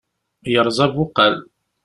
Yerẓa 0.53 0.83
abuqal. 0.89 1.35